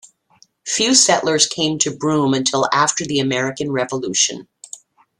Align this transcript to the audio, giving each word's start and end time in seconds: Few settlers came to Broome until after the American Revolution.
Few 0.65 0.95
settlers 0.95 1.45
came 1.45 1.77
to 1.77 1.95
Broome 1.95 2.33
until 2.33 2.67
after 2.73 3.05
the 3.05 3.19
American 3.19 3.71
Revolution. 3.71 4.47